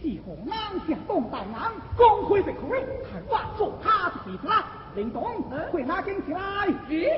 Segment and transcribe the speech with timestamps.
[0.00, 0.52] 是何人
[0.88, 1.52] 想动大眼
[1.96, 2.76] 光去食口令，
[3.12, 4.66] 还挖出他的事啦！
[4.94, 5.22] 林东，
[5.70, 6.32] 快拿剑起！
[6.88, 7.12] 咦、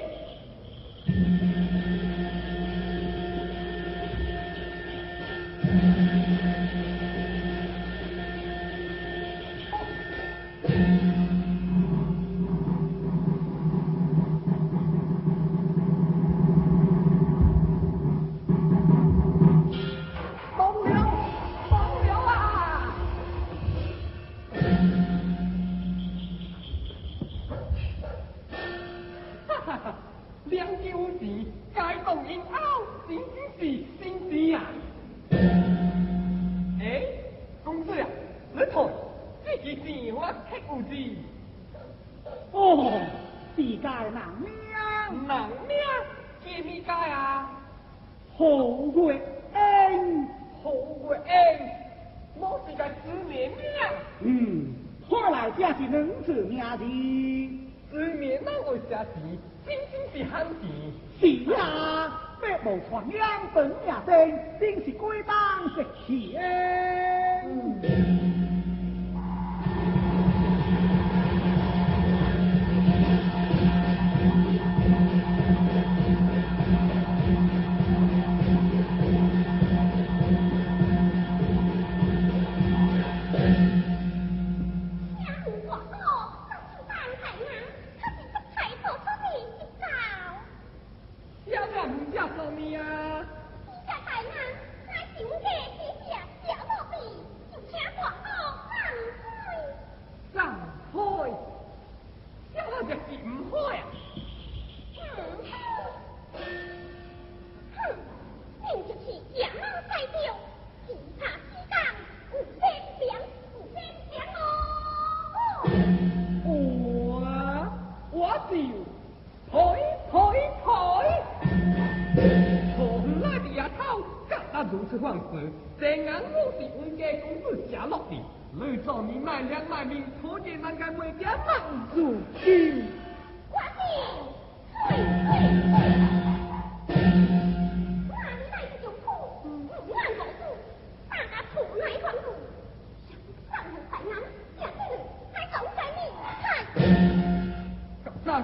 [129.61, 131.61] 将卖命，土地难改，为家满
[131.95, 132.85] 足去。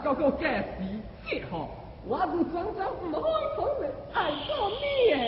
[0.05, 0.65] 高高架势，
[1.29, 1.67] 结合，
[2.07, 5.26] 我是真正不好方面，爱做面。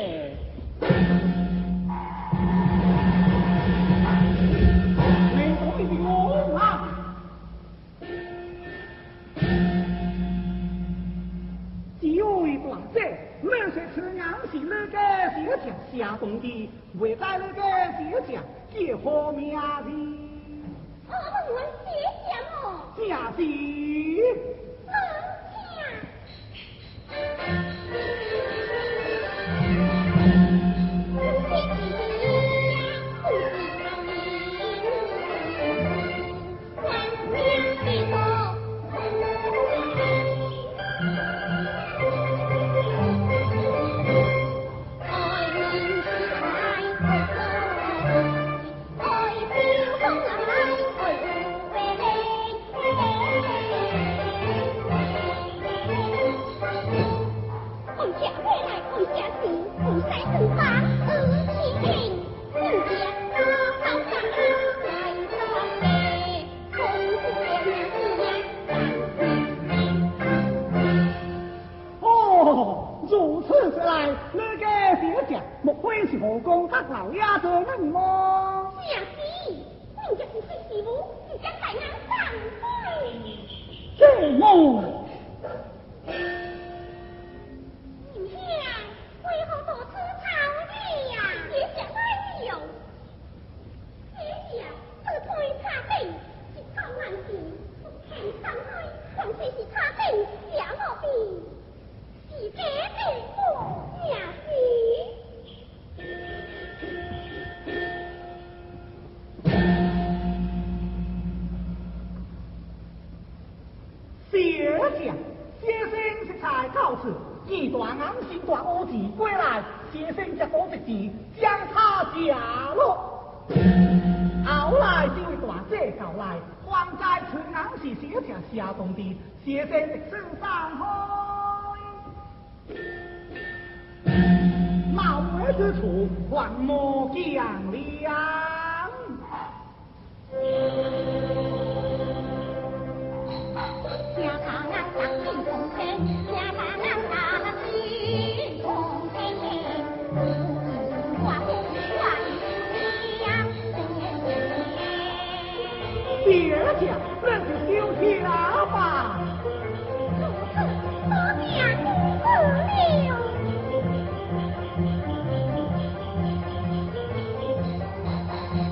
[15.99, 17.61] 家中的为在那个
[17.99, 18.39] 姐姐
[18.73, 19.59] 结何名？
[21.09, 21.91] 我问问姐
[22.63, 22.63] 么？
[22.97, 23.03] 姐。
[23.37, 23.43] 姐。
[57.97, 60.61] 凤姐回来，凤姐死，唔使等吧，
[61.09, 61.11] 嗯，
[61.65, 61.87] 一定，
[62.53, 62.57] 凤
[62.89, 63.37] 姐啊，
[63.83, 64.07] 好想啊。
[73.11, 73.91] 如此之来，
[74.33, 74.65] 你嘅
[75.01, 77.93] 小姐莫非是何公黑老爷做乜嘢？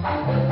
[0.06, 0.45] Thank you.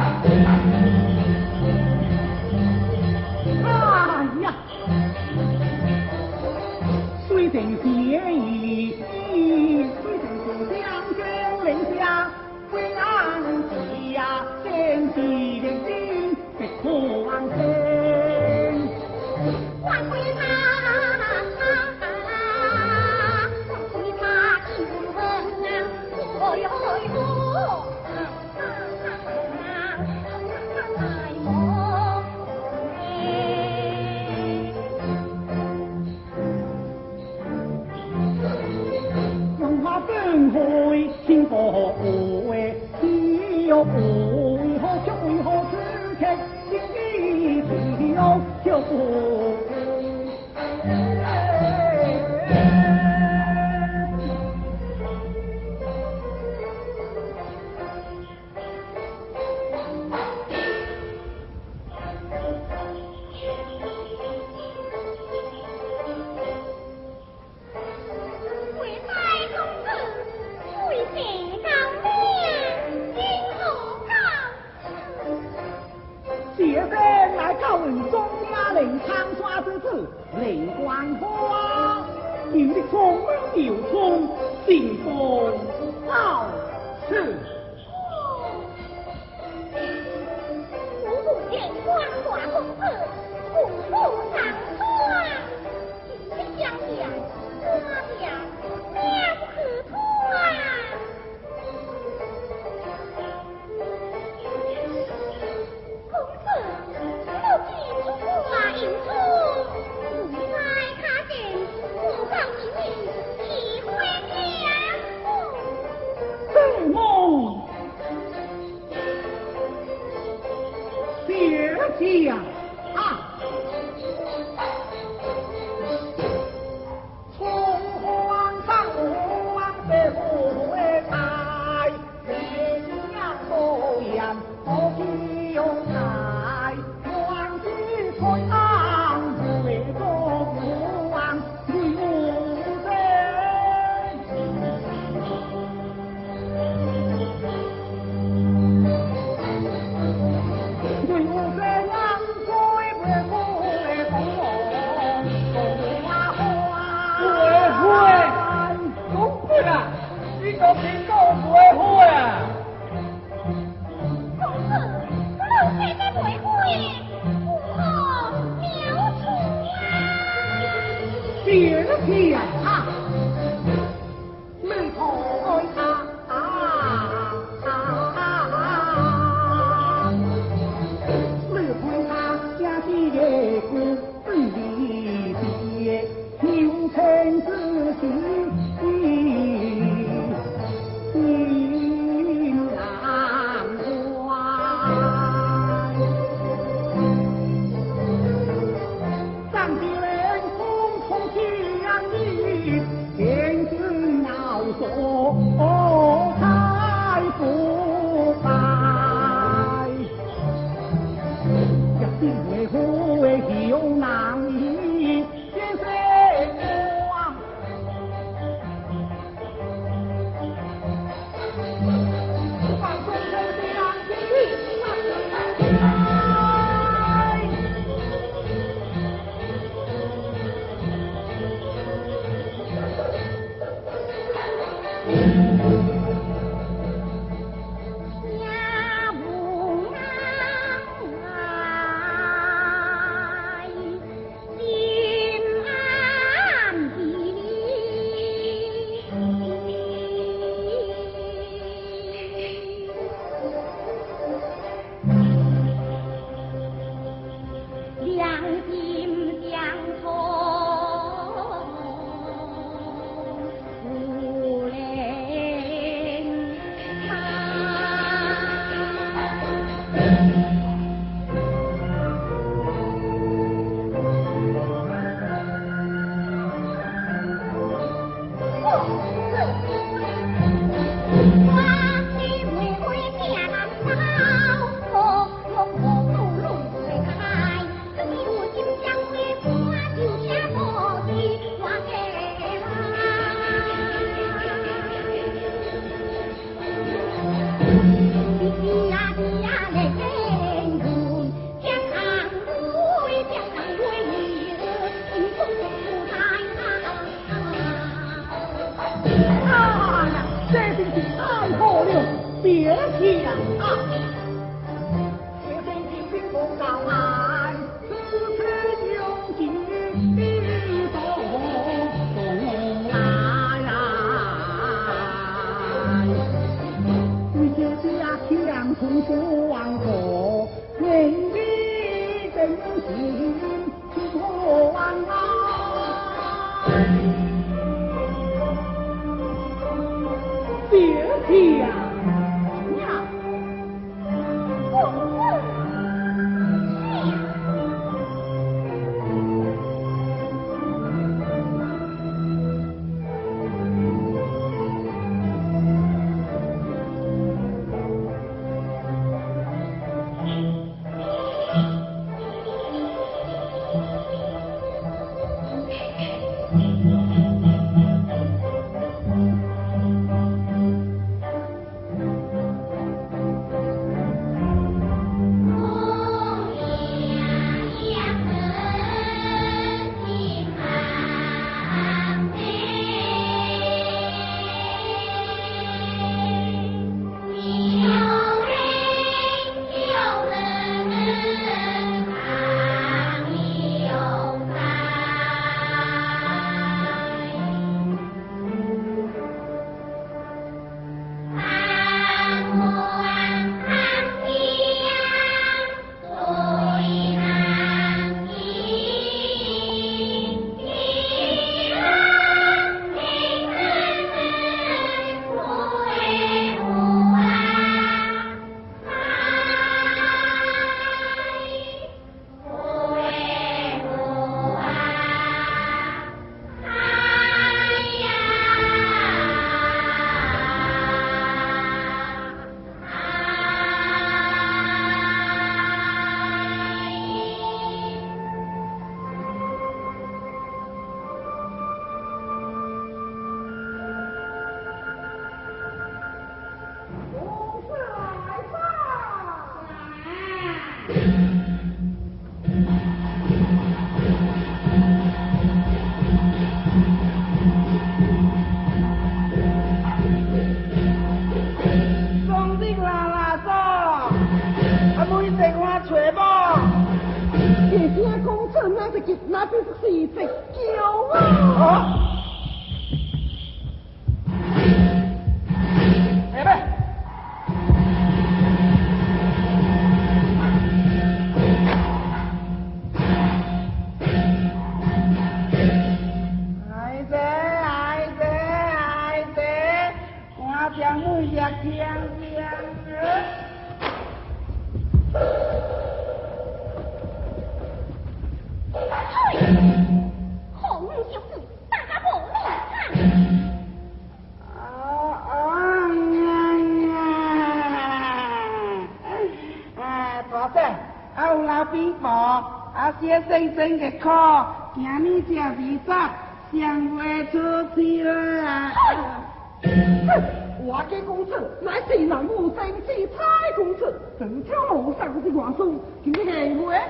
[525.24, 526.86] 你光说 quả 我哎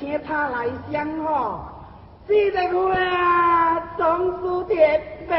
[0.00, 1.60] 接他来相候。
[2.28, 4.74] 记得我啊，庄书记
[5.28, 5.36] 没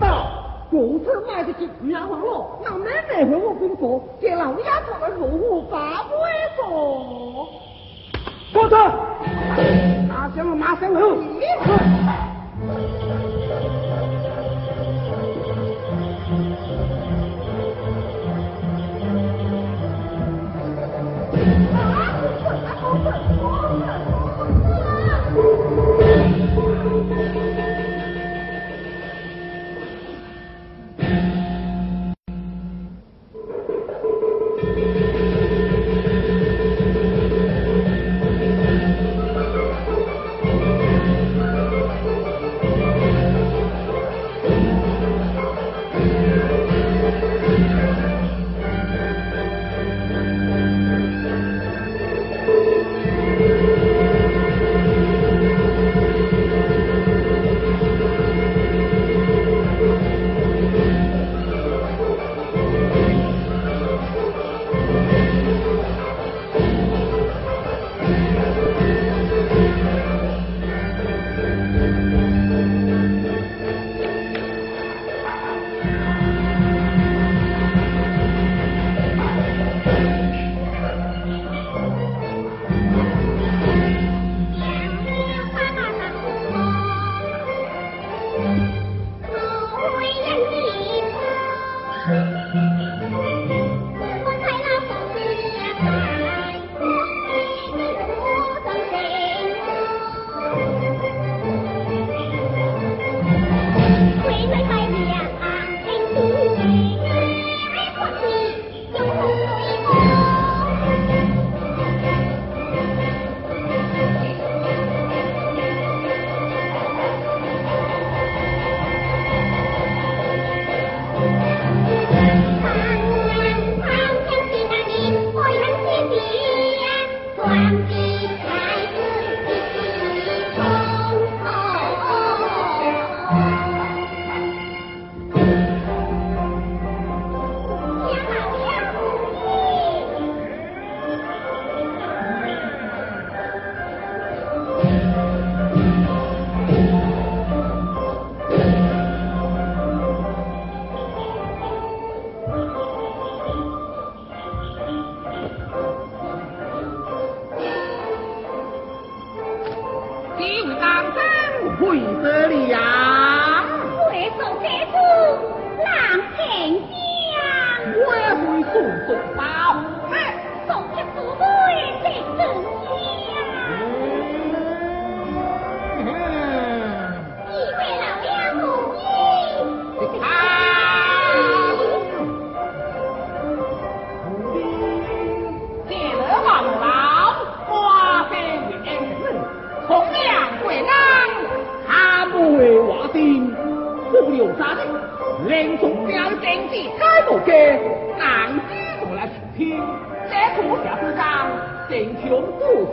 [0.00, 0.26] 到，
[0.70, 6.10] 公车卖的就不要忘了，那妹妹回我工作，给老丫做个服务发挥
[6.56, 6.62] 着。
[8.54, 8.76] 公车，
[10.08, 12.27] 大将马上回。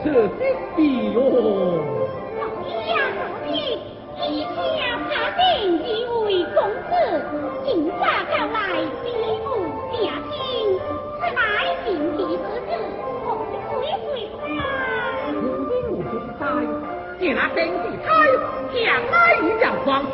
[0.06, 0.12] 老
[0.78, 1.10] 弟
[2.90, 3.50] 呀老弟
[4.20, 5.42] 你家他定
[5.80, 6.94] 以为公子
[11.34, 12.14] 来比武
[12.70, 12.70] 亲
[14.30, 14.62] 出来
[15.90, 15.98] 我
[17.18, 17.86] 我身体
[18.72, 20.14] 将来一样欢喜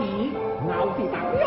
[0.69, 1.41] 老子大标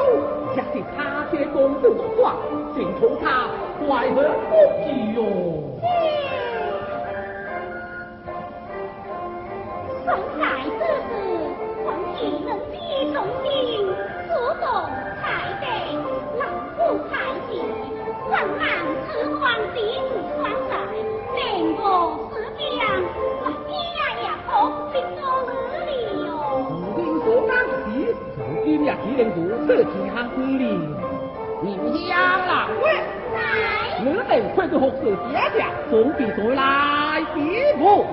[0.54, 2.36] 将是他先功夫的话
[2.76, 3.48] 请同他
[3.86, 4.18] 快乐
[4.50, 4.52] 不
[4.84, 5.18] 起哟
[30.14, 30.64] 堂婚里，
[31.60, 32.92] 你们家老贵，
[33.34, 37.40] 来，你们等会都好吃点点，总比从来比
[37.76, 38.06] 不。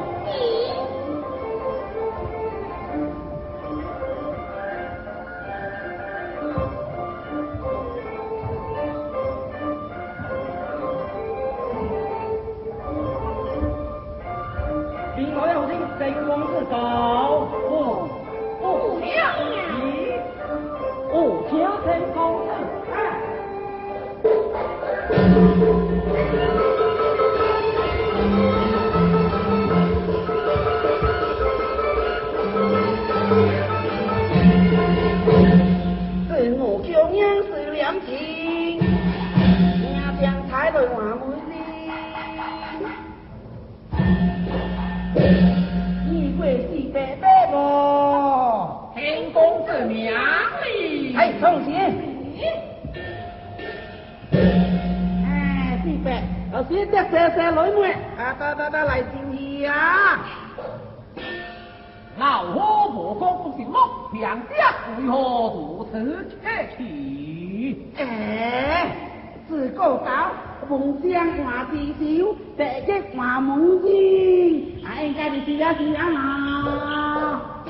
[70.71, 74.81] 凤仙换地少，白鸡换梦境。
[74.87, 77.65] 哎，家的爹爹啊，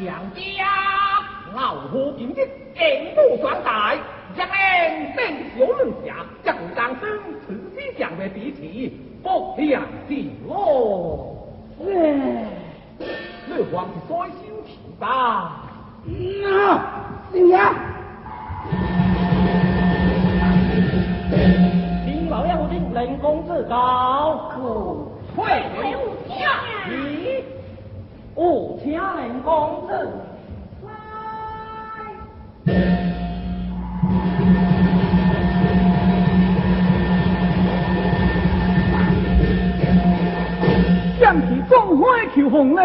[0.00, 0.40] 娘家
[1.54, 2.48] 老夫今日
[2.80, 3.98] 眼目转大，一
[4.38, 5.20] 面正
[5.54, 7.06] 小人侠，正当声
[7.46, 8.62] 慈禧想的彼此，
[9.22, 11.36] 不想地落。
[11.82, 11.84] 哎，
[13.48, 15.60] 你还是先提吧。
[16.06, 16.10] 嗯
[16.46, 16.56] 啊，
[17.34, 17.58] 爹爹。
[22.28, 24.58] 老爷夫人，工字高，可
[25.34, 25.62] 退
[26.90, 27.44] 一，
[28.34, 29.92] 五请人工字
[30.84, 30.90] 来。
[41.20, 41.94] 将旗招开，
[42.50, 42.82] 红嘞，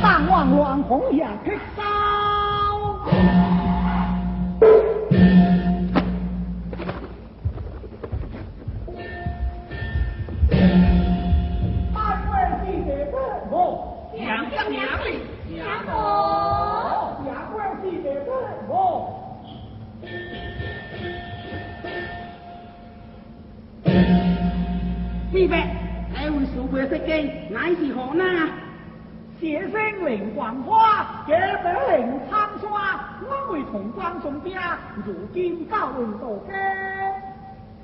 [0.00, 1.82] 大王乱红也披刀。
[14.28, 18.30] 娘娘娘哩，娘哦，娘官是得得
[18.68, 19.24] 哦。
[25.32, 25.74] 是呗，
[26.14, 27.10] 这位苏伯设计
[27.48, 28.50] 乃是何人啊？
[29.40, 31.32] 写生凌云花，借
[31.64, 34.54] 北凌参花，我为同光送兵，
[35.06, 36.52] 如今到云渡家，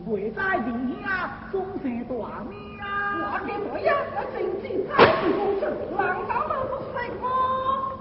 [0.05, 2.74] 未在殿下，终是大名。
[3.21, 3.97] 我个模样？
[4.15, 4.91] 那正是蔡
[5.37, 5.63] 公子，
[5.97, 7.27] 难道他不帅吗？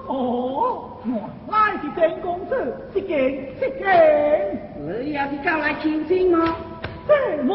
[0.07, 0.97] 哦，
[1.47, 2.53] 那是蔡公子，
[2.93, 3.09] 识景
[3.59, 3.81] 识景。
[4.79, 6.55] 你也是刚来天津吗？
[7.07, 7.53] 怎么？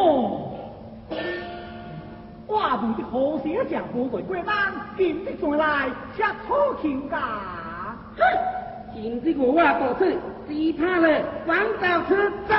[2.47, 6.75] 我辈的好小姐富贵贵男，今日再来吃粗
[8.17, 8.23] 哼。
[8.95, 10.17] 今日我啊到此，
[10.49, 12.55] 其他的王到此走。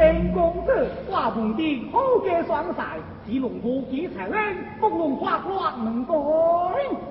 [0.00, 2.82] 郑公子，寡妇的好家双婿，
[3.26, 4.40] 只龙无几才能，
[4.80, 6.14] 不龙花花能改。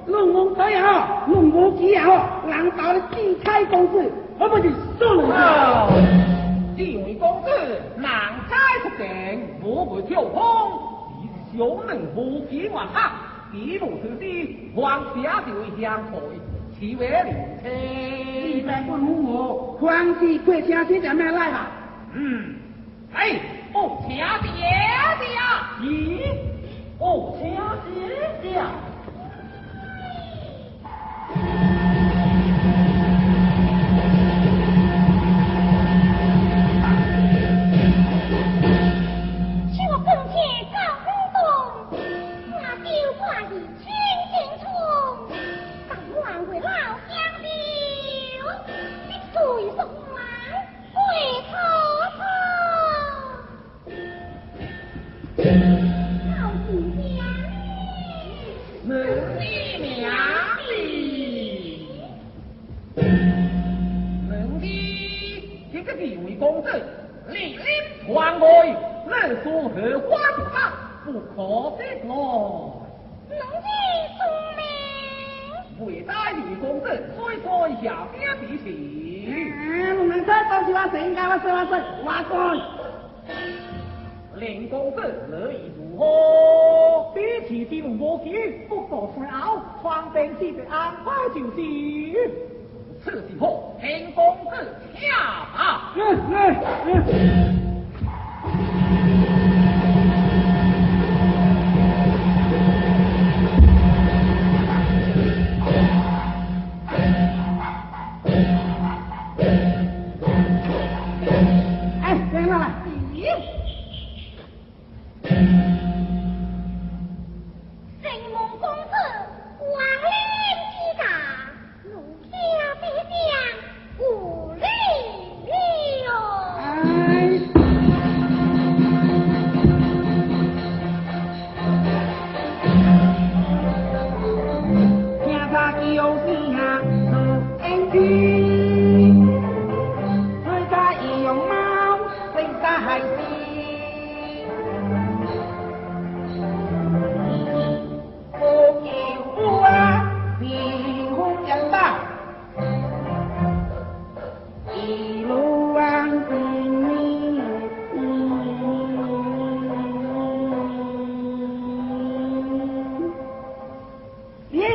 [0.08, 5.88] 龙王仔也好，龙无忌也好，难道你金钗公子，我不是说了
[6.75, 7.49] 这位公子
[7.95, 8.12] 难
[8.49, 10.41] 猜出境，富贵跳空，
[11.21, 13.12] 是小人无计万行，
[13.54, 16.17] 一路之时，皇下就会相陪，
[16.80, 17.69] 岂为灵车？
[18.47, 21.67] 你再不如我，皇帝快请些人们来吧。
[22.15, 22.56] 嗯，
[23.13, 23.39] 哎，
[23.73, 24.23] 哦，请爹
[25.19, 25.37] 爹，
[25.81, 26.37] 咦，
[26.99, 27.41] 哦，请
[27.93, 27.97] 爹
[28.41, 28.61] 爹。
[80.81, 81.49] 我谁该我说
[84.99, 85.07] 我说，我说。
[85.07, 87.13] 令公子乐意如何？
[87.15, 88.33] 比起地龙无忌，
[88.67, 91.55] 不过是后，床边记得安排就是。
[93.03, 94.57] 此时候，令公子
[94.95, 95.07] 下
[95.55, 95.78] 吧。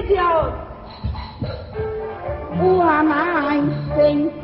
[0.09, 0.65] 叫。
[2.57, 3.61] 我乃
[3.97, 4.44] 正富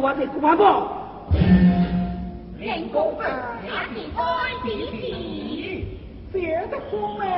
[0.00, 0.80] ัวเด็กกูมาบอก
[2.58, 3.36] เลี้ยงกูเปิด
[3.66, 5.14] หาผีอ้อยผีผี
[6.30, 7.36] เสียตะคุงแม่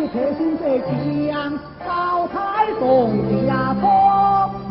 [0.00, 3.18] 你开心在江，高台东
[3.48, 3.82] 家风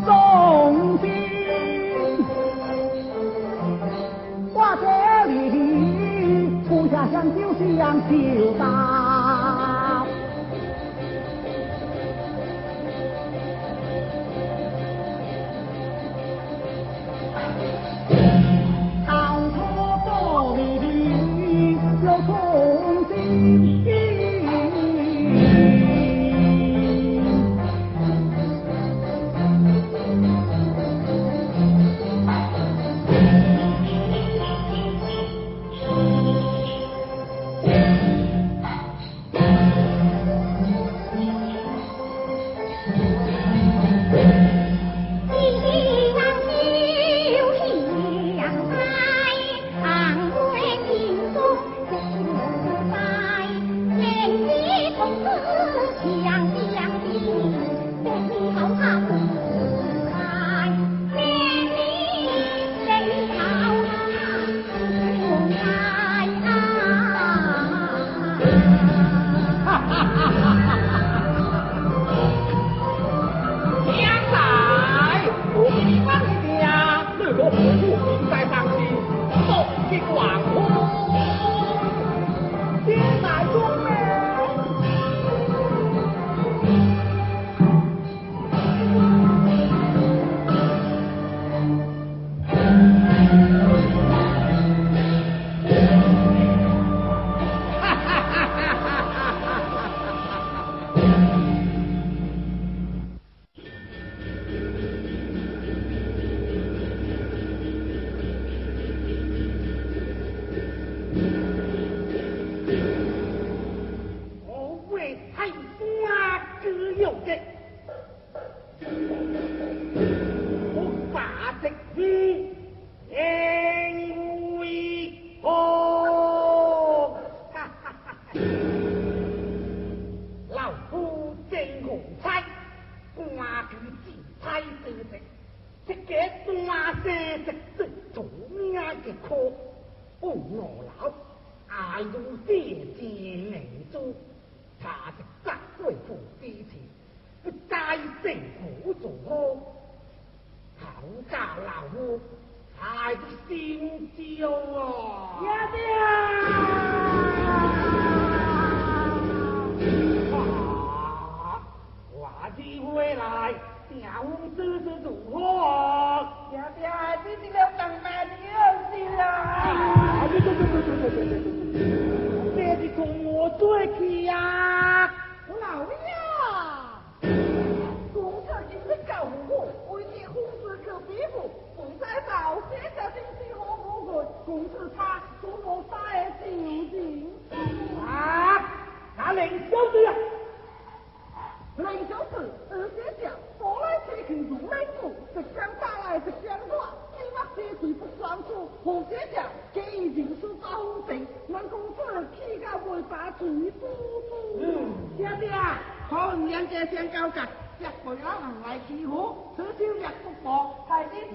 [0.06, 1.12] 中心，
[4.54, 4.86] 挂这
[5.26, 5.36] 里
[6.70, 8.16] 不家乡就是乡，就。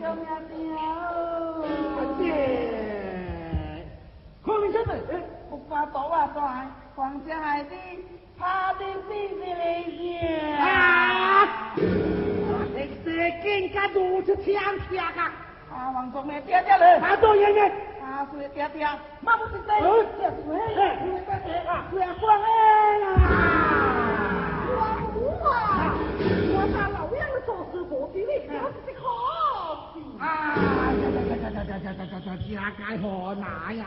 [0.02, 0.16] 皇
[4.72, 4.98] 上们，
[5.48, 7.70] 我把刀啊刀啊，皇上还的
[8.36, 10.56] 怕的死死嘞耶！
[10.58, 11.46] 啊！
[11.76, 14.52] 你这更加多是强
[14.90, 15.30] 强啊！
[15.72, 17.62] 啊，王总没爹爹嘞，他做爷爷，
[18.02, 18.84] 啊，是爹爹，
[19.20, 19.72] 妈不是爹，
[20.18, 20.56] 这是嘿，
[21.06, 22.44] 是爹爹，是光哎
[22.98, 23.61] 呀！
[30.22, 30.54] 啊！
[30.54, 32.30] 呀呀呀呀呀呀呀呀呀呀！
[32.38, 33.82] 家家何哪呀？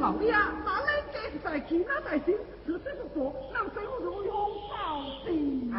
[0.00, 2.34] 老爷，哪里这是其他大在急？
[2.66, 4.34] 这是不说，那谁不如拥
[4.68, 4.74] 抱
[5.28, 5.72] 你？
[5.72, 5.78] 啊！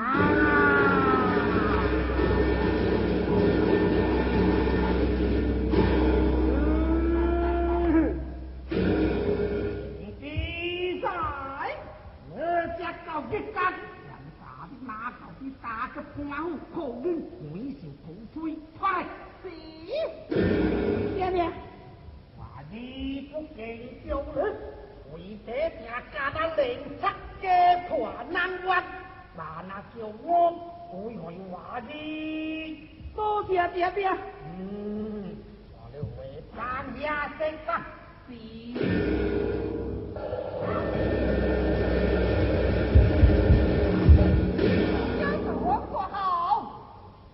[14.41, 16.31] 打个猫，好比打个猫，
[16.73, 17.05] 可怜，
[17.51, 19.05] 我一手头推，快！
[19.45, 19.49] 比，
[21.15, 21.45] 爹爹，
[22.37, 24.53] 我你不给救人，
[25.13, 27.01] 为爹爹家那零七
[27.41, 27.47] 个
[27.87, 28.83] 破难关，
[29.37, 30.51] 那那叫我
[30.91, 31.91] 不会话的，
[33.15, 34.09] 多谢爹爹。
[34.57, 35.37] 嗯，
[35.73, 37.67] 我的回答也这个
[38.27, 38.75] 比。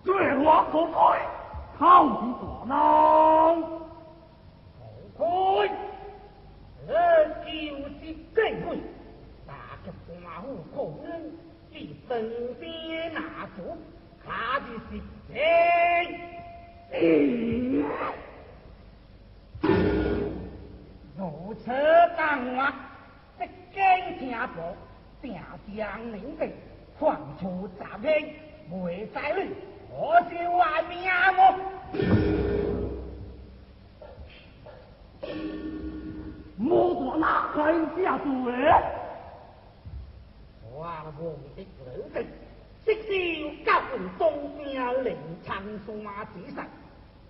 [0.04, 0.92] 对我不配。
[1.82, 2.38] Không
[5.18, 5.26] 快！
[6.86, 6.92] 这
[7.40, 7.50] 就
[7.88, 8.16] 是机
[8.64, 8.78] 会
[9.44, 9.52] 大
[9.84, 9.86] 家
[10.44, 10.78] ngủ 舞，
[11.72, 11.74] 你
[12.06, 12.10] 身
[12.60, 13.18] 边 Ơ,
[13.56, 13.58] 住
[14.24, 14.90] 他的是
[15.28, 15.34] 贼。
[21.18, 21.20] 如
[21.64, 21.66] 此
[22.16, 22.20] 当
[22.54, 22.58] 我
[23.40, 24.76] thúc.
[25.20, 25.34] 定
[25.76, 26.54] 将领队
[26.96, 28.34] 放出诈骗，
[28.70, 29.16] 没 là
[29.94, 30.92] 我是外命
[31.36, 31.40] 我。
[36.56, 37.56] 莫说那开
[38.02, 38.56] 下主人，
[40.72, 41.14] 我王
[41.54, 42.14] 的儿子，
[42.84, 43.10] 即是
[43.64, 43.70] 高
[44.18, 44.22] 东
[44.56, 45.14] 边灵
[45.44, 45.86] 长山
[46.34, 46.66] 之上，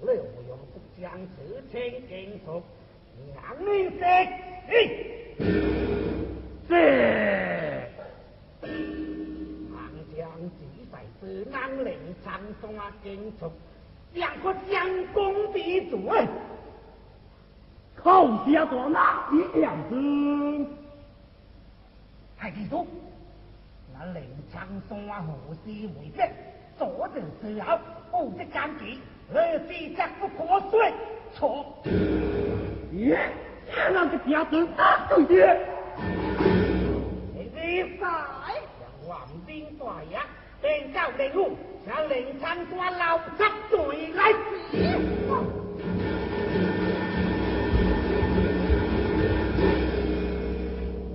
[0.02, 1.76] 刘用不将此情
[2.08, 2.10] 经
[2.44, 2.62] 熟。
[3.34, 4.04] 两面色，
[6.68, 7.51] 是。
[11.22, 13.48] 是南陵长松啊，京城
[14.12, 16.10] 两个将功比主，
[17.94, 19.94] 靠下多哪一样子？
[22.36, 22.84] 还记住，
[23.94, 25.60] 那陵长松啊，何时
[26.00, 26.28] 为证？
[26.76, 27.78] 左正时候，
[28.10, 28.98] 不知干计，
[29.32, 30.72] 二是则不可说。
[31.34, 31.82] 错。
[32.94, 33.30] 耶，
[33.92, 35.56] 那个家子大对的。
[37.32, 38.08] 你在
[39.06, 40.18] 王兵大爷，
[40.72, 41.54] 便叫令路，
[41.86, 43.76] 向令参官老七队
[44.14, 44.32] 来。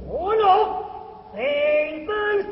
[0.05, 0.45] 我怒，
[1.35, 2.47] 定真是。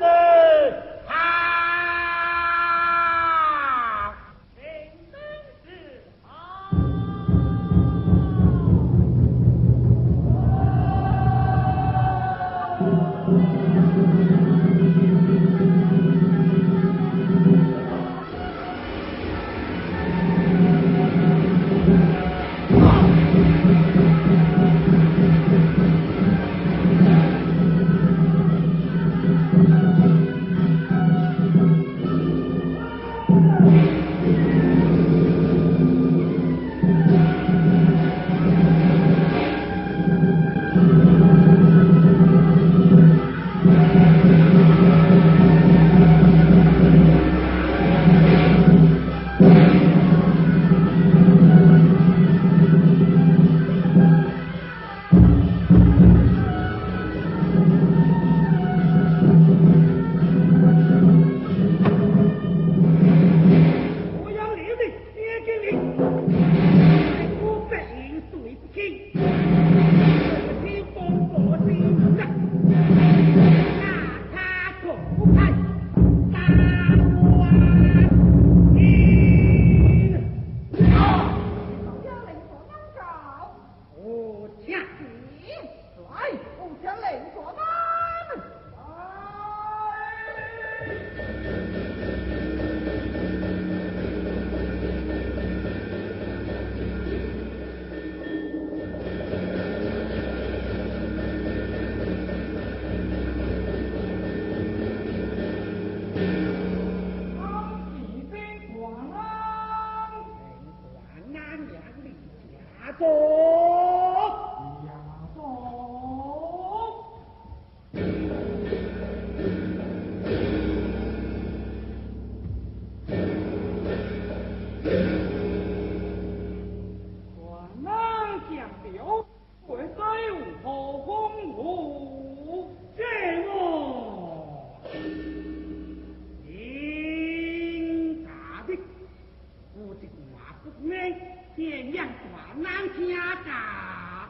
[140.82, 141.14] 面
[141.58, 144.30] 见面寡难家长，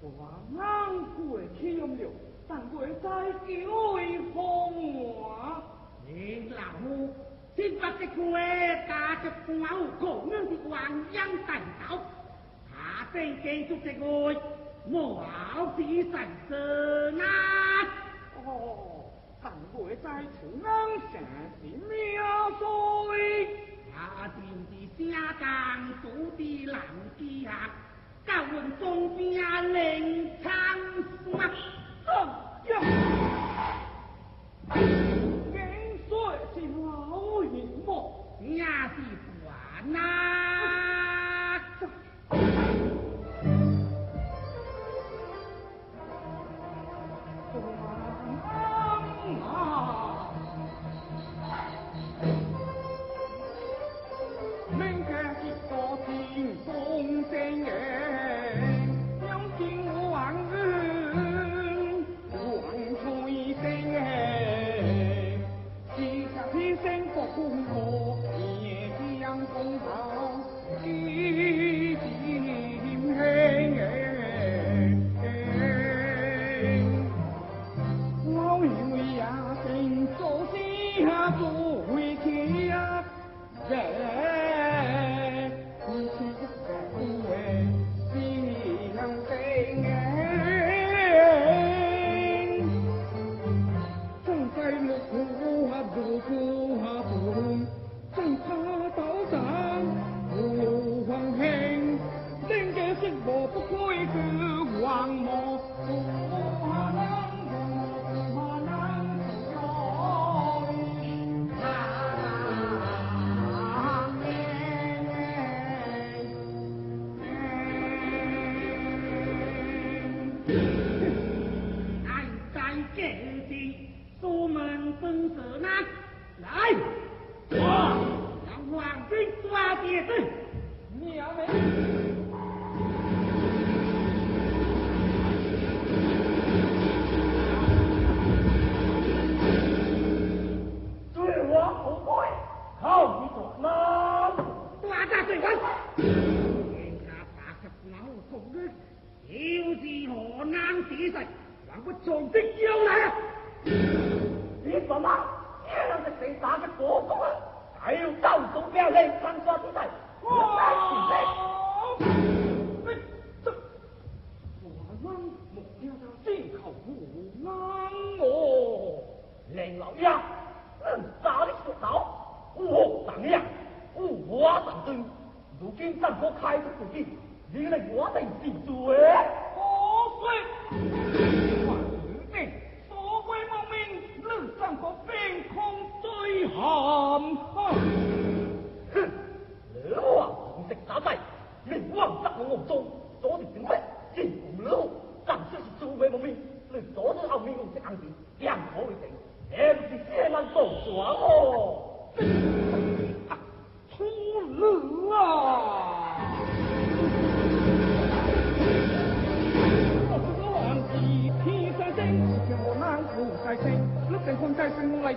[0.00, 0.08] 我
[0.50, 2.10] 忙过去用了，
[2.48, 5.62] 但我在久为风我，
[6.06, 7.14] 你老母。
[7.56, 11.98] xin bắt cái quê ta cho máu cổ nương thì hoàng giang tảnh táo
[12.70, 14.36] hạ tên cây chúc cái ngồi
[14.86, 17.86] mổ áo tí sảnh sơ nát.
[18.46, 19.04] Ồ
[19.42, 21.20] tặng buổi trai chữ nâng sẽ
[21.62, 23.46] tí miêu tôi
[23.94, 25.04] hạ tìm tí 家
[25.38, 26.80] 乡土地难
[27.18, 27.50] 记下，
[28.26, 29.42] 教阮东边
[29.72, 30.78] 冷餐
[31.30, 31.50] 嘛，
[36.54, 37.44] 是老？
[38.40, 38.68] 也是
[39.44, 39.98] 官呐。